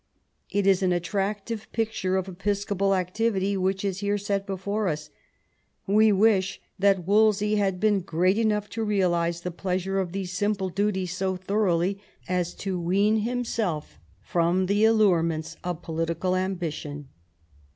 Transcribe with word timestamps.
It 0.49 0.65
is 0.65 0.81
an 0.81 0.91
attractive 0.91 1.71
picture 1.71 2.17
of 2.17 2.27
episcopal 2.27 2.95
activity 2.95 3.55
which 3.55 3.85
is 3.85 3.99
here 3.99 4.17
set 4.17 4.47
before 4.47 4.87
us. 4.87 5.11
We 5.85 6.11
wish 6.11 6.59
that 6.79 7.05
Wolsey 7.05 7.57
had 7.57 7.79
been 7.79 7.99
great 7.99 8.39
enough 8.39 8.67
to 8.69 8.83
realise 8.83 9.41
the 9.41 9.51
pleasure 9.51 9.99
of 9.99 10.11
these 10.11 10.31
simple 10.35 10.69
duties 10.69 11.15
so 11.15 11.35
thoroughly 11.35 11.99
as 12.27 12.55
to 12.65 12.81
wean 12.81 13.17
himself 13.17 13.99
from 14.23 14.65
the 14.65 14.85
allurements 14.85 15.55
of 15.63 15.83
political 15.83 16.35
ambition. 16.35 17.09